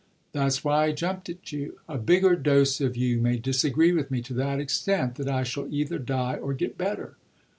[0.31, 1.77] "That's why I jumped at you.
[1.87, 5.71] A bigger dose of you may disagree with me to that extent that I shall
[5.71, 7.17] either die or get better."